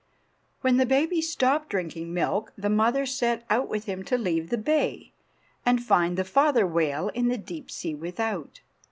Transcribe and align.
When 0.61 0.77
the 0.77 0.87
baby 0.87 1.21
stopped 1.21 1.69
drinking 1.69 2.11
milk 2.11 2.53
the 2.57 2.71
mother 2.71 3.05
set 3.05 3.45
out 3.51 3.67
with 3.69 3.85
him 3.85 4.03
to 4.05 4.17
leave 4.17 4.49
the 4.49 4.57
bay, 4.57 5.11
and 5.63 5.83
find 5.83 6.17
the 6.17 6.23
father 6.25 6.65
whale 6.65 7.09
in 7.09 7.27
the 7.27 7.37
deep 7.37 7.69
sea 7.69 7.93
without. 7.93 8.61